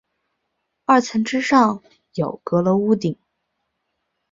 [0.85, 1.83] 二层之上
[2.15, 3.15] 有阁楼屋顶。